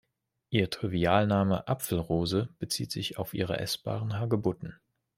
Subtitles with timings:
[0.49, 4.79] Ihr Trivialname Apfel-Rose bezieht sich auf ihre essbaren Hagebutten.